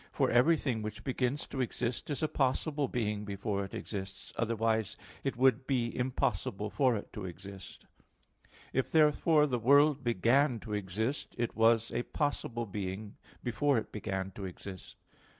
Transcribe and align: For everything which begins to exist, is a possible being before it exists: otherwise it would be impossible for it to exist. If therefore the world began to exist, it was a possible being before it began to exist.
For 0.11 0.31
everything 0.31 0.81
which 0.81 1.03
begins 1.03 1.45
to 1.45 1.61
exist, 1.61 2.09
is 2.09 2.23
a 2.23 2.27
possible 2.27 2.87
being 2.87 3.23
before 3.23 3.63
it 3.63 3.75
exists: 3.75 4.33
otherwise 4.35 4.97
it 5.23 5.37
would 5.37 5.67
be 5.67 5.95
impossible 5.95 6.71
for 6.71 6.95
it 6.95 7.13
to 7.13 7.25
exist. 7.25 7.85
If 8.73 8.91
therefore 8.91 9.45
the 9.45 9.59
world 9.59 10.03
began 10.03 10.59
to 10.61 10.73
exist, 10.73 11.35
it 11.37 11.55
was 11.55 11.91
a 11.91 12.01
possible 12.01 12.65
being 12.65 13.17
before 13.43 13.77
it 13.77 13.91
began 13.91 14.31
to 14.31 14.45
exist. 14.45 14.95